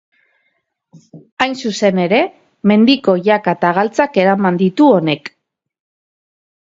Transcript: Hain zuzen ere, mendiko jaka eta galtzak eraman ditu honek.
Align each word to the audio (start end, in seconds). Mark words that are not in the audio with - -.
Hain 1.43 1.51
zuzen 1.65 2.01
ere, 2.05 2.21
mendiko 2.71 3.15
jaka 3.29 3.55
eta 3.59 3.75
galtzak 3.79 4.21
eraman 4.25 4.59
ditu 4.63 4.89
honek. 4.99 5.31